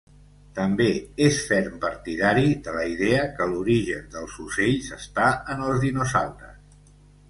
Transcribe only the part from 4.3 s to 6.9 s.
ocells està en els dinosaures.